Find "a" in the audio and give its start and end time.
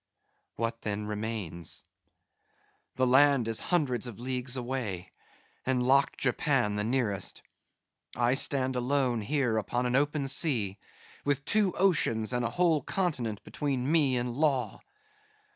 12.43-12.49